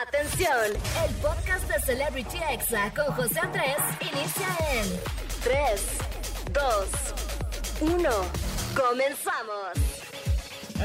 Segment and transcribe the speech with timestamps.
[0.00, 0.72] Atención,
[1.06, 5.00] el podcast de Celebrity Exa con José Andrés inicia en
[5.44, 5.98] 3,
[6.50, 8.10] 2, 1.
[8.74, 9.91] Comenzamos.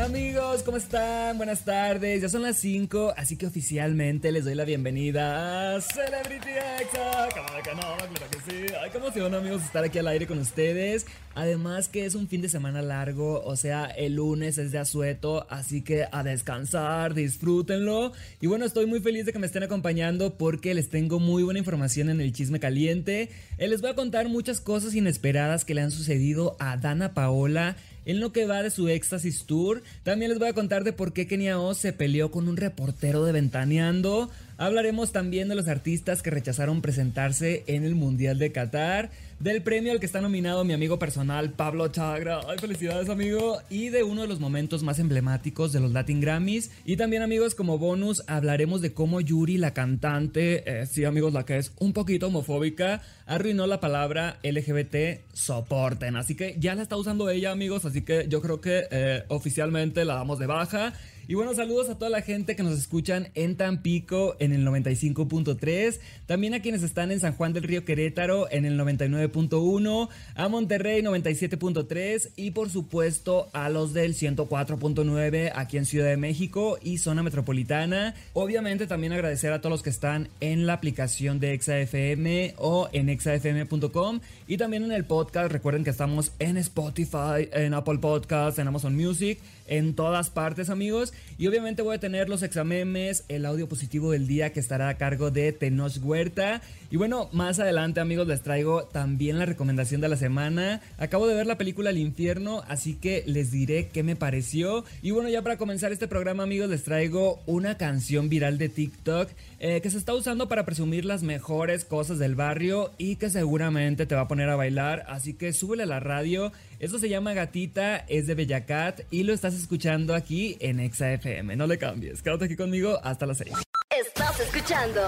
[0.05, 1.37] Amigos, ¿cómo están?
[1.37, 2.21] Buenas tardes.
[2.21, 7.27] Ya son las 5, así que oficialmente les doy la bienvenida a Celebrity Exa.
[7.33, 11.07] Claro que no, claro que amigos, estar aquí al aire con ustedes.
[11.33, 15.45] Además que es un fin de semana largo, o sea, el lunes es de asueto,
[15.49, 18.11] así que a descansar, disfrútenlo.
[18.39, 21.59] Y bueno, estoy muy feliz de que me estén acompañando porque les tengo muy buena
[21.59, 23.29] información en el chisme caliente.
[23.57, 27.75] Eh, les voy a contar muchas cosas inesperadas que le han sucedido a Dana Paola
[28.07, 29.83] en lo que va de su Éxtasis Tour.
[30.03, 33.23] También les voy a contar de por qué Kenia O se peleó con un reportero
[33.25, 34.31] de Ventaneando.
[34.57, 39.91] Hablaremos también de los artistas que rechazaron presentarse en el Mundial de Qatar, del premio
[39.91, 44.23] al que está nominado mi amigo personal Pablo Chagra, ay felicidades amigo, y de uno
[44.23, 46.71] de los momentos más emblemáticos de los Latin Grammys.
[46.85, 51.45] Y también amigos como bonus hablaremos de cómo Yuri, la cantante, eh, sí amigos, la
[51.45, 56.15] que es un poquito homofóbica, arruinó la palabra LGBT soporten.
[56.15, 60.03] Así que ya la está usando ella amigos, así que yo creo que eh, oficialmente
[60.03, 60.93] la damos de baja.
[61.29, 65.99] Y bueno, saludos a toda la gente que nos escuchan en Tampico en el 95.3,
[66.25, 71.01] también a quienes están en San Juan del Río Querétaro en el 99.1, a Monterrey
[71.01, 77.23] 97.3 y por supuesto a los del 104.9 aquí en Ciudad de México y zona
[77.23, 78.15] metropolitana.
[78.31, 83.09] Obviamente también agradecer a todos los que están en la aplicación de ExaFM o en
[83.09, 85.51] exafm.com y también en el podcast.
[85.51, 91.13] Recuerden que estamos en Spotify, en Apple Podcasts, en Amazon Music en todas partes, amigos.
[91.37, 94.97] Y obviamente voy a tener los examemes, el audio positivo del día que estará a
[94.97, 96.61] cargo de Tenoch Huerta.
[96.89, 100.81] Y bueno, más adelante, amigos, les traigo también la recomendación de la semana.
[100.97, 104.85] Acabo de ver la película El Infierno, así que les diré qué me pareció.
[105.01, 109.29] Y bueno, ya para comenzar este programa, amigos, les traigo una canción viral de TikTok
[109.59, 114.05] eh, que se está usando para presumir las mejores cosas del barrio y que seguramente
[114.05, 115.05] te va a poner a bailar.
[115.07, 116.51] Así que súbele a la radio.
[116.79, 121.55] Esto se llama Gatita, es de Bellacat y lo estás escuchando aquí en Exa FM.
[121.55, 123.51] No le cambies, quédate aquí conmigo hasta las 6.
[123.89, 125.01] Estás escuchando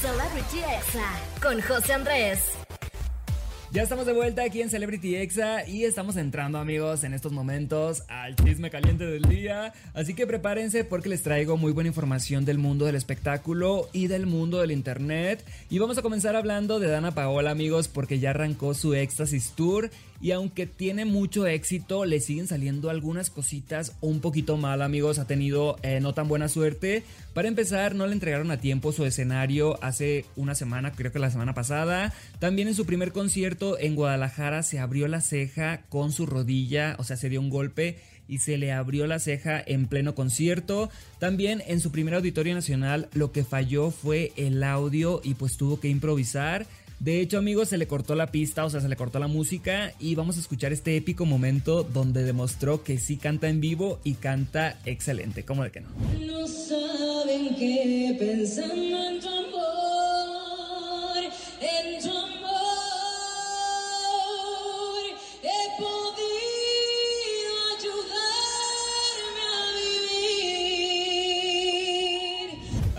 [0.00, 2.61] Celebrity Exa con José Andrés.
[3.72, 8.02] Ya estamos de vuelta aquí en Celebrity Exa y estamos entrando amigos en estos momentos
[8.08, 9.72] al chisme caliente del día.
[9.94, 14.26] Así que prepárense porque les traigo muy buena información del mundo del espectáculo y del
[14.26, 15.42] mundo del internet.
[15.70, 19.88] Y vamos a comenzar hablando de Dana Paola amigos porque ya arrancó su Éxtasis Tour
[20.22, 25.18] y aunque tiene mucho éxito, le siguen saliendo algunas cositas un poquito mal, amigos.
[25.18, 27.02] Ha tenido eh, no tan buena suerte.
[27.34, 31.30] Para empezar, no le entregaron a tiempo su escenario hace una semana, creo que la
[31.30, 32.12] semana pasada.
[32.38, 37.04] También en su primer concierto en Guadalajara se abrió la ceja con su rodilla, o
[37.04, 40.90] sea, se dio un golpe y se le abrió la ceja en pleno concierto.
[41.18, 45.80] También en su primer auditorio nacional lo que falló fue el audio y pues tuvo
[45.80, 46.66] que improvisar.
[46.98, 49.92] De hecho, amigos, se le cortó la pista, o sea, se le cortó la música
[49.98, 54.14] y vamos a escuchar este épico momento donde demostró que sí canta en vivo y
[54.14, 55.44] canta excelente.
[55.44, 55.88] ¿Cómo de que no?
[56.20, 59.01] No saben qué pensando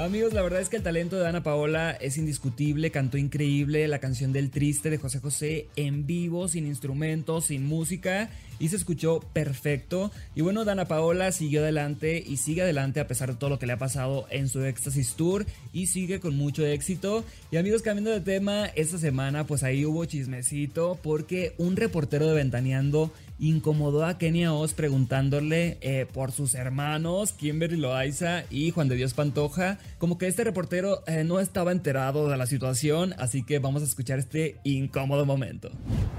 [0.03, 3.99] Amigos, la verdad es que el talento de Ana Paola es indiscutible, cantó increíble la
[3.99, 9.21] canción del triste de José José en vivo, sin instrumentos, sin música y se escuchó
[9.33, 10.11] perfecto.
[10.35, 13.65] Y bueno, Dana Paola siguió adelante y sigue adelante a pesar de todo lo que
[13.65, 17.23] le ha pasado en su Éxtasis Tour y sigue con mucho éxito.
[17.51, 22.35] Y amigos, cambiando de tema, esta semana pues ahí hubo chismecito porque un reportero de
[22.35, 23.11] Ventaneando
[23.49, 29.13] incomodó a Kenia Oz preguntándole eh, por sus hermanos, Kimberly Loaiza y Juan de Dios
[29.13, 29.79] Pantoja.
[29.97, 33.85] Como que este reportero eh, no estaba enterado de la situación, así que vamos a
[33.85, 35.69] escuchar este incómodo momento.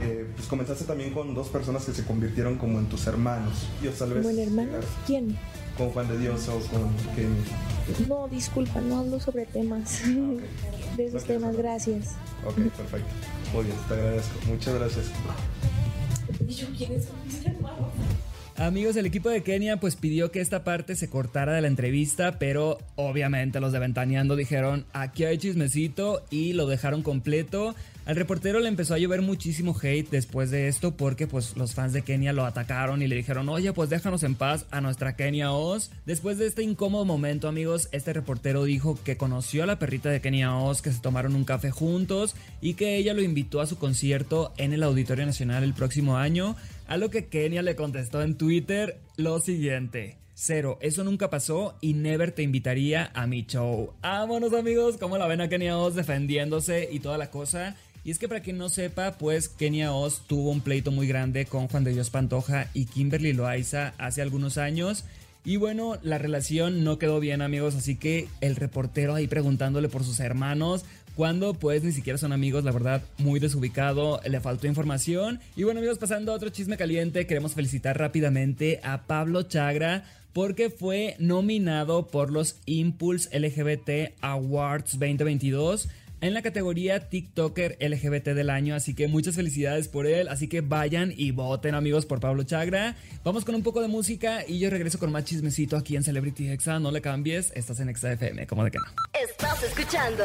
[0.00, 3.66] Eh, pues comenzaste también con dos personas que se convirtieron como en tus hermanos.
[3.80, 4.26] Dios tal vez.
[4.26, 4.84] ¿Como hermanos?
[5.06, 5.36] ¿Quién?
[5.78, 8.06] Con Juan de Dios o con Kenny.
[8.08, 10.02] No, disculpa, no hablo sobre temas.
[10.96, 12.12] De esos Ok, temas, gracias.
[12.46, 13.08] Ok, perfecto.
[13.52, 14.38] Muy bien, te agradezco.
[14.46, 15.06] Muchas gracias.
[16.46, 17.88] ¿Y yo quiénes son mis hermanos?
[18.56, 22.38] Amigos, el equipo de Kenia pues pidió que esta parte se cortara de la entrevista,
[22.38, 27.74] pero obviamente los de Ventaneando dijeron aquí hay chismecito y lo dejaron completo.
[28.06, 31.92] Al reportero le empezó a llover muchísimo hate después de esto porque pues los fans
[31.92, 35.50] de Kenia lo atacaron y le dijeron oye pues déjanos en paz a nuestra Kenia
[35.50, 35.90] Oz.
[36.06, 40.20] Después de este incómodo momento amigos, este reportero dijo que conoció a la perrita de
[40.20, 43.78] Kenia Oz, que se tomaron un café juntos y que ella lo invitó a su
[43.78, 46.54] concierto en el Auditorio Nacional el próximo año.
[46.86, 50.18] A lo que Kenia le contestó en Twitter lo siguiente.
[50.34, 53.94] Cero, eso nunca pasó y never te invitaría a mi show.
[54.02, 57.76] Vámonos amigos, como la ven a Kenia Oz defendiéndose y toda la cosa.
[58.04, 61.46] Y es que para quien no sepa, pues Kenia Oz tuvo un pleito muy grande
[61.46, 65.04] con Juan de Dios Pantoja y Kimberly Loaiza hace algunos años.
[65.46, 70.02] Y bueno, la relación no quedó bien amigos, así que el reportero ahí preguntándole por
[70.02, 70.84] sus hermanos,
[71.14, 75.40] cuando pues ni siquiera son amigos, la verdad, muy desubicado, le faltó información.
[75.56, 80.68] Y bueno amigos, pasando a otro chisme caliente, queremos felicitar rápidamente a Pablo Chagra porque
[80.70, 85.88] fue nominado por los Impulse LGBT Awards 2022
[86.20, 88.74] en la categoría TikToker LGBT del año.
[88.74, 90.28] Así que muchas felicidades por él.
[90.28, 92.96] Así que vayan y voten, amigos, por Pablo Chagra.
[93.22, 96.48] Vamos con un poco de música y yo regreso con más chismecito aquí en Celebrity
[96.48, 96.78] Exa.
[96.80, 98.86] No le cambies, estás en Exa FM, como de que no.
[99.22, 100.24] Estás escuchando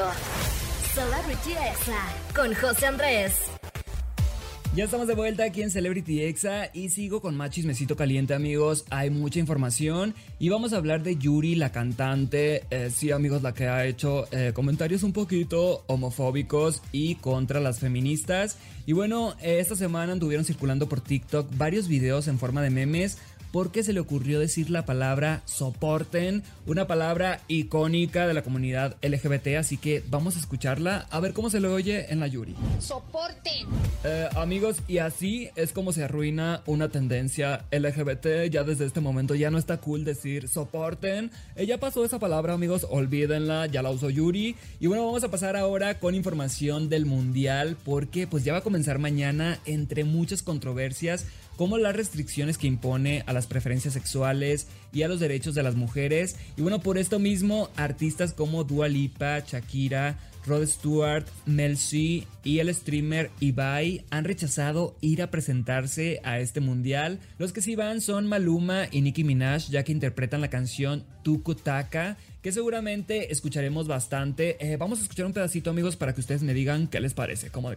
[0.94, 2.02] Celebrity Exa
[2.36, 3.34] con José Andrés.
[4.76, 7.52] Ya estamos de vuelta aquí en Celebrity Exa y sigo con más
[7.96, 13.12] caliente amigos, hay mucha información y vamos a hablar de Yuri, la cantante, eh, sí
[13.12, 18.58] amigos, la que ha hecho eh, comentarios un poquito homofóbicos y contra las feministas.
[18.90, 23.20] Y bueno, eh, esta semana anduvieron circulando por TikTok varios videos en forma de memes
[23.52, 29.58] porque se le ocurrió decir la palabra soporten, una palabra icónica de la comunidad LGBT,
[29.58, 32.56] así que vamos a escucharla a ver cómo se le oye en la Yuri.
[32.80, 33.68] Soporten.
[34.04, 38.50] Eh, amigos, y así es como se arruina una tendencia LGBT.
[38.50, 41.32] Ya desde este momento ya no está cool decir soporten.
[41.56, 44.56] Ella pasó esa palabra, amigos, olvídenla, ya la usó Yuri.
[44.80, 48.64] Y bueno, vamos a pasar ahora con información del mundial, porque pues ya va a
[48.80, 51.26] comenzar mañana entre muchas controversias
[51.58, 55.76] como las restricciones que impone a las preferencias sexuales y a los derechos de las
[55.76, 56.38] mujeres.
[56.56, 62.60] Y bueno, por esto mismo, artistas como Dua Lipa, Shakira, Rod Stewart, Mel C y
[62.60, 67.20] el streamer Ibai han rechazado ir a presentarse a este mundial.
[67.38, 72.16] Los que sí van son Maluma y Nicki Minaj, ya que interpretan la canción Tukutaka,
[72.42, 74.56] que seguramente escucharemos bastante.
[74.66, 77.50] Eh, vamos a escuchar un pedacito, amigos, para que ustedes me digan qué les parece.
[77.50, 77.70] ¿Cómo?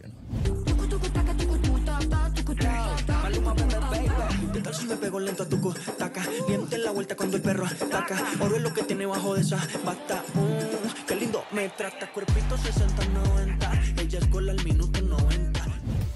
[4.82, 6.26] Si me pego lento a tu taca?
[6.48, 8.20] Diente en la vuelta cuando el perro ataca.
[8.40, 10.24] Oro es lo que tiene bajo de esa bata.
[10.34, 12.10] Mm, qué lindo me trata.
[12.10, 14.00] Cuerpito 60-90.
[14.00, 15.62] Ella es gol al minuto 90.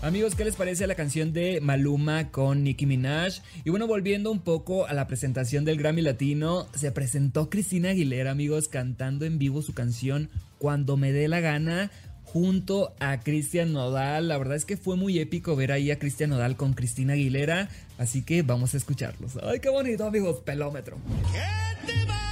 [0.03, 3.41] Amigos, ¿qué les parece la canción de Maluma con Nicki Minaj?
[3.65, 8.33] Y bueno, volviendo un poco a la presentación del Grammy Latino, se presentó Cristina Aguilera,
[8.33, 10.29] amigos, cantando en vivo su canción
[10.59, 11.91] Cuando me dé la gana
[12.37, 14.29] junto a Cristian Nodal.
[14.29, 17.71] La verdad es que fue muy épico ver ahí a Cristian Nodal con Cristina Aguilera,
[17.99, 19.33] así que vamos a escucharlos.
[19.43, 20.97] Ay, qué bonito, amigos, pelómetro.
[21.33, 22.26] Que te vaya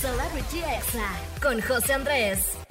[0.00, 2.67] Celebrity Exa con José Andrés.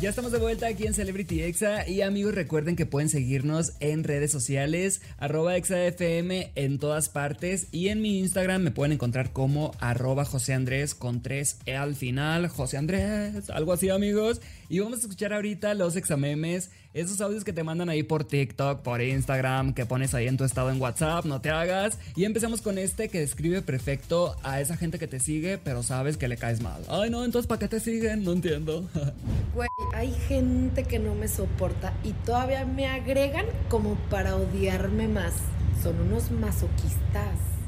[0.00, 4.02] Ya estamos de vuelta aquí en Celebrity Exa y amigos recuerden que pueden seguirnos en
[4.02, 9.72] redes sociales arroba exafm en todas partes y en mi Instagram me pueden encontrar como
[9.78, 14.40] arroba José Andrés con 3 E al final, José Andrés, algo así amigos.
[14.70, 18.80] Y vamos a escuchar ahorita los examemes Esos audios que te mandan ahí por TikTok,
[18.80, 21.98] por Instagram, que pones ahí en tu estado en WhatsApp, no te hagas.
[22.16, 26.16] Y empecemos con este que describe perfecto a esa gente que te sigue, pero sabes
[26.16, 26.82] que le caes mal.
[26.88, 28.24] Ay, no, entonces ¿para qué te siguen?
[28.24, 28.88] No entiendo.
[29.54, 35.34] Güey, hay gente que no me soporta y todavía me agregan como para odiarme más.
[35.82, 37.59] Son unos masoquistas.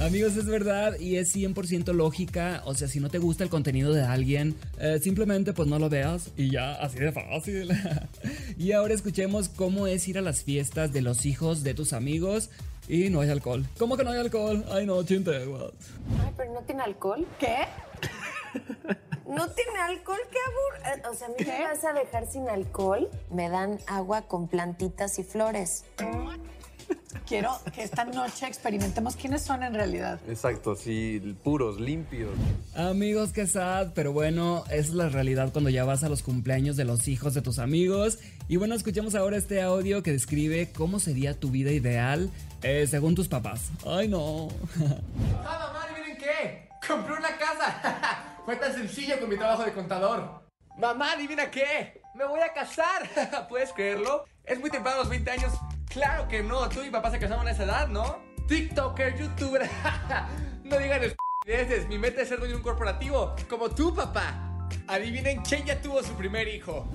[0.00, 2.62] Amigos, es verdad y es 100% lógica.
[2.64, 5.90] O sea, si no te gusta el contenido de alguien, eh, simplemente pues no lo
[5.90, 7.70] veas y ya, así de fácil.
[8.58, 12.50] y ahora escuchemos cómo es ir a las fiestas de los hijos de tus amigos
[12.88, 13.66] y no hay alcohol.
[13.78, 14.64] ¿Cómo que no hay alcohol?
[14.70, 15.36] Ay, no, chinte.
[15.36, 17.26] Ay, pero no tiene alcohol.
[17.38, 17.56] ¿Qué?
[19.30, 20.38] No tiene alcohol, qué
[20.90, 21.10] aburrido.
[21.10, 23.08] O sea, a mí me vas a dejar sin alcohol.
[23.30, 25.84] Me dan agua con plantitas y flores.
[27.26, 30.20] Quiero que esta noche experimentemos quiénes son en realidad.
[30.28, 32.30] Exacto, sí, puros, limpios.
[32.74, 36.76] Amigos, qué sad, pero bueno, esa es la realidad cuando ya vas a los cumpleaños
[36.76, 38.18] de los hijos de tus amigos.
[38.48, 42.30] Y bueno, escuchemos ahora este audio que describe cómo sería tu vida ideal
[42.62, 43.70] eh, según tus papás.
[43.86, 44.48] Ay, no.
[45.44, 46.68] ¡Ah, mamá, adivinen qué!
[46.86, 48.36] ¡Compré una casa!
[48.44, 50.42] Fue tan sencillo con mi trabajo de contador.
[50.78, 52.00] Mamá, adivina qué!
[52.14, 53.46] ¡Me voy a casar!
[53.48, 54.24] ¿Puedes creerlo?
[54.44, 55.52] Es muy temprano, los 20 años.
[55.90, 58.20] Claro que no, tú y papá se casaron a esa edad, ¿no?
[58.46, 59.68] TikToker, youtuber.
[60.64, 61.88] no digan estupideces.
[61.88, 64.49] Mi meta es ser dueño de un corporativo, como tu papá.
[64.86, 66.88] Adivinen quién ya tuvo su primer hijo.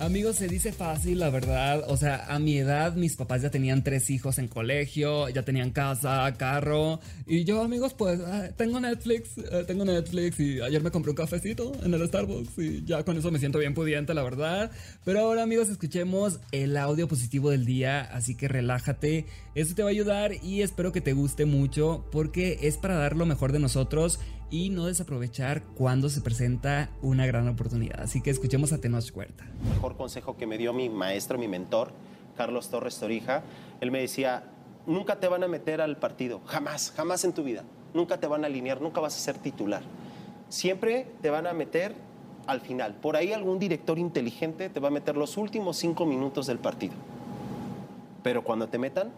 [0.00, 1.84] Amigos, se dice fácil, la verdad.
[1.88, 5.72] O sea, a mi edad mis papás ya tenían tres hijos en colegio, ya tenían
[5.72, 7.00] casa, carro.
[7.26, 11.16] Y yo, amigos, pues ah, tengo Netflix, eh, tengo Netflix y ayer me compré un
[11.16, 14.70] cafecito en el Starbucks y ya con eso me siento bien pudiente, la verdad.
[15.04, 19.26] Pero ahora, amigos, escuchemos el audio positivo del día, así que relájate.
[19.54, 23.16] Esto te va a ayudar y espero que te guste mucho porque es para dar
[23.16, 24.18] lo mejor de nosotros
[24.50, 28.00] y no desaprovechar cuando se presenta una gran oportunidad.
[28.00, 29.44] Así que escuchemos a Tenoch Huerta.
[29.74, 31.92] mejor consejo que me dio mi maestro, mi mentor,
[32.36, 33.42] Carlos Torres Torija.
[33.80, 34.44] Él me decía,
[34.86, 37.64] nunca te van a meter al partido, jamás, jamás en tu vida.
[37.94, 39.82] Nunca te van a alinear, nunca vas a ser titular.
[40.48, 41.94] Siempre te van a meter
[42.46, 42.94] al final.
[42.94, 46.94] Por ahí algún director inteligente te va a meter los últimos cinco minutos del partido.
[48.22, 49.10] Pero cuando te metan,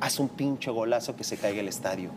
[0.00, 2.10] haz un pinche golazo que se caiga el estadio.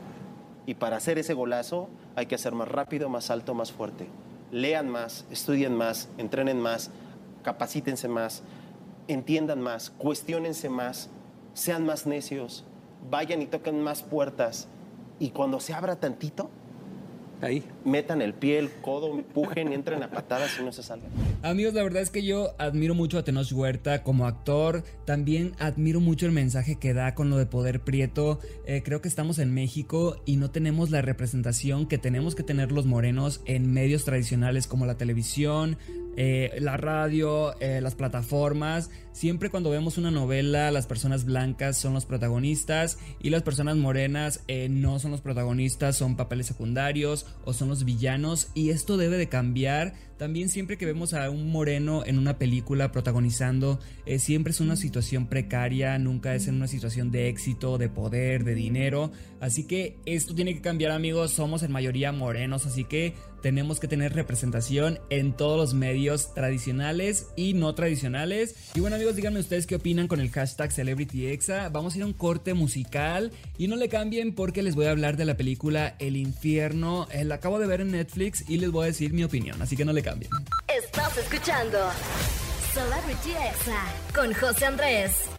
[0.65, 4.07] Y para hacer ese golazo hay que hacer más rápido, más alto, más fuerte.
[4.51, 6.91] Lean más, estudien más, entrenen más,
[7.43, 8.43] capacítense más,
[9.07, 11.10] entiendan más, cuestionense más,
[11.53, 12.63] sean más necios,
[13.10, 14.67] vayan y toquen más puertas.
[15.19, 16.50] Y cuando se abra tantito,
[17.41, 21.10] ahí metan el pie, el codo, empujen y entren a patadas y no se salgan.
[21.44, 24.84] Amigos, la verdad es que yo admiro mucho a Tenoch Huerta como actor.
[25.06, 28.39] También admiro mucho el mensaje que da con lo de Poder Prieto.
[28.65, 32.72] Eh, creo que estamos en México y no tenemos la representación que tenemos que tener
[32.72, 35.77] los morenos en medios tradicionales como la televisión,
[36.18, 38.89] eh, la radio, eh, las plataformas.
[39.12, 44.42] Siempre cuando vemos una novela, las personas blancas son los protagonistas y las personas morenas
[44.48, 48.50] eh, no son los protagonistas, son papeles secundarios o son los villanos.
[48.53, 49.94] Y esto debe de cambiar.
[50.17, 54.77] También siempre que vemos a un moreno en una película protagonizando, eh, siempre es una
[54.77, 59.12] situación precaria, nunca es en una situación de éxito, de poder, de dinero.
[59.41, 63.13] Así que esto tiene que cambiar amigos, somos en mayoría morenos, así que
[63.45, 68.55] tenemos que tener representación en todos los medios tradicionales y no tradicionales.
[68.73, 71.69] Y bueno amigos, díganme ustedes qué opinan con el hashtag CelebrityExa.
[71.69, 74.89] Vamos a ir a un corte musical y no le cambien porque les voy a
[74.89, 77.07] hablar de la película El Infierno.
[77.11, 79.77] Eh, la acabo de ver en Netflix y les voy a decir mi opinión, así
[79.77, 80.31] que no le cambien.
[80.67, 81.77] Estás escuchando
[82.73, 83.83] Celebrity Exa
[84.15, 85.35] con José Andrés.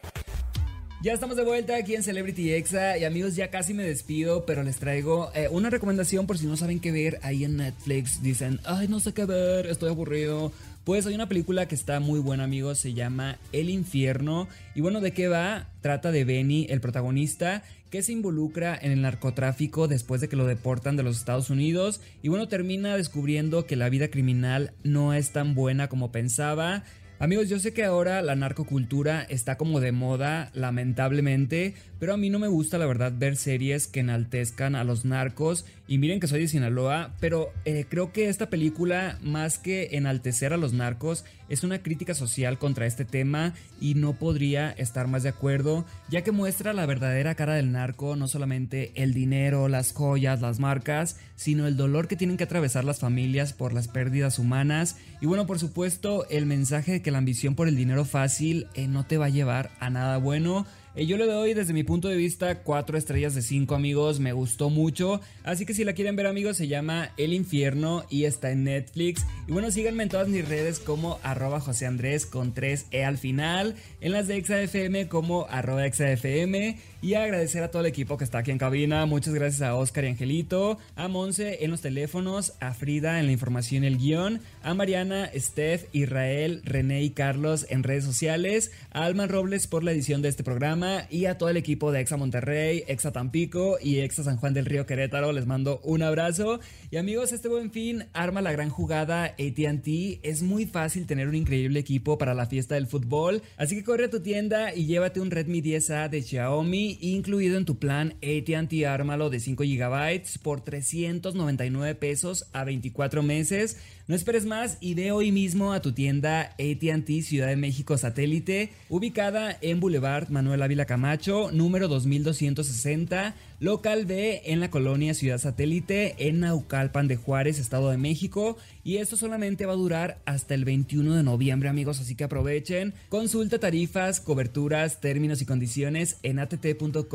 [1.02, 4.62] Ya estamos de vuelta aquí en Celebrity Exa y amigos ya casi me despido, pero
[4.62, 8.22] les traigo eh, una recomendación por si no saben qué ver ahí en Netflix.
[8.22, 10.52] Dicen, ay no sé qué ver, estoy aburrido.
[10.84, 14.48] Pues hay una película que está muy buena amigos, se llama El Infierno.
[14.74, 15.68] Y bueno, ¿de qué va?
[15.82, 20.46] Trata de Benny, el protagonista, que se involucra en el narcotráfico después de que lo
[20.46, 22.00] deportan de los Estados Unidos.
[22.22, 26.84] Y bueno, termina descubriendo que la vida criminal no es tan buena como pensaba.
[27.18, 32.30] Amigos, yo sé que ahora la narcocultura está como de moda, lamentablemente, pero a mí
[32.30, 35.64] no me gusta la verdad ver series que enaltezcan a los narcos.
[35.88, 40.52] Y miren que soy de Sinaloa, pero eh, creo que esta película, más que enaltecer
[40.52, 45.22] a los narcos, es una crítica social contra este tema y no podría estar más
[45.22, 49.92] de acuerdo, ya que muestra la verdadera cara del narco, no solamente el dinero, las
[49.92, 54.38] joyas, las marcas, sino el dolor que tienen que atravesar las familias por las pérdidas
[54.38, 54.96] humanas.
[55.20, 58.88] Y bueno, por supuesto, el mensaje de que la ambición por el dinero fácil eh,
[58.88, 60.66] no te va a llevar a nada bueno.
[60.96, 64.32] Eh, yo le doy desde mi punto de vista 4 estrellas de 5 amigos, me
[64.32, 65.20] gustó mucho.
[65.44, 69.26] Así que si la quieren ver amigos se llama El Infierno y está en Netflix.
[69.46, 73.74] Y bueno, síganme en todas mis redes como arroba José Andrés con 3E al final.
[74.00, 76.78] En las de ExaFM como arroba ExaFM.
[77.02, 79.04] Y agradecer a todo el equipo que está aquí en cabina.
[79.04, 83.32] Muchas gracias a Oscar y Angelito, a Monse en los teléfonos, a Frida en la
[83.32, 89.04] información y el guion, a Mariana, Steph, Israel, René y Carlos en redes sociales, a
[89.04, 92.16] Alman Robles por la edición de este programa y a todo el equipo de Exa
[92.16, 95.32] Monterrey, Exa Tampico y Exa San Juan del Río Querétaro.
[95.32, 96.60] Les mando un abrazo.
[96.90, 100.20] Y amigos, este buen fin arma la gran jugada ATT.
[100.22, 103.42] Es muy fácil tener un increíble equipo para la fiesta del fútbol.
[103.56, 107.64] Así que corre a tu tienda y llévate un Redmi 10A de Xiaomi incluido en
[107.64, 113.76] tu plan ATT Ármalo de 5 GB por 399 pesos a 24 meses.
[114.08, 118.70] No esperes más y ve hoy mismo a tu tienda ATT Ciudad de México Satélite,
[118.88, 126.28] ubicada en Boulevard Manuel Ávila Camacho, número 2260, local B en la colonia Ciudad Satélite,
[126.28, 128.56] en Naucalpan de Juárez, Estado de México.
[128.84, 132.94] Y esto solamente va a durar hasta el 21 de noviembre, amigos, así que aprovechen.
[133.08, 137.06] Consulta tarifas, coberturas, términos y condiciones en att.com.mx.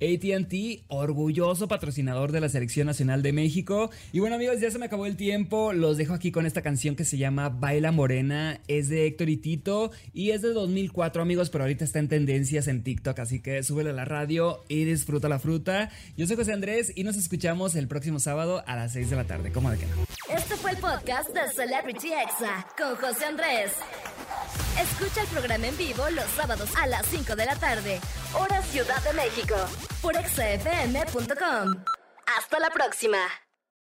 [0.00, 3.90] ATT, orgulloso patrocinador de la Selección Nacional de México.
[4.12, 5.72] Y bueno amigos, ya se me acabó el tiempo.
[5.72, 8.60] Los dejo aquí con esta canción que se llama Baila Morena.
[8.68, 12.68] Es de Héctor y Tito y es de 2004 amigos, pero ahorita está en tendencias
[12.68, 13.18] en TikTok.
[13.18, 15.90] Así que súbele a la radio y disfruta la fruta.
[16.16, 19.24] Yo soy José Andrés y nos escuchamos el próximo sábado a las 6 de la
[19.24, 19.52] tarde.
[19.52, 19.94] ¿Cómo de que no?
[20.34, 23.72] Este fue el podcast de Celebrity Exa con José Andrés.
[24.80, 28.00] Escucha el programa en vivo los sábados a las 5 de la tarde,
[28.34, 29.56] hora Ciudad de México,
[30.00, 31.84] por exafm.com.
[32.36, 33.18] Hasta la próxima.